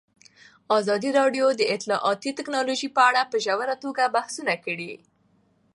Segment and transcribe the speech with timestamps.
[0.77, 4.93] ازادي راډیو د اطلاعاتی تکنالوژي په اړه په ژوره توګه بحثونه کړي.